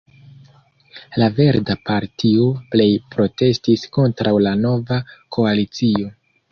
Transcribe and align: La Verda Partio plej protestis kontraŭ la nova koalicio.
La 1.23 1.27
Verda 1.39 1.75
Partio 1.91 2.47
plej 2.73 2.89
protestis 3.15 3.87
kontraŭ 3.99 4.35
la 4.49 4.59
nova 4.67 5.03
koalicio. 5.39 6.15